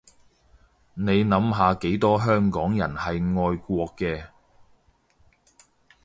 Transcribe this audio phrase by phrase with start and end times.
[0.95, 4.29] 你諗下幾多香港人係愛國嘅